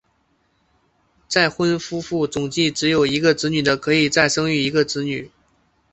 [1.27, 5.29] 再婚夫妇总计只有一个子女的可以再生育一个子女。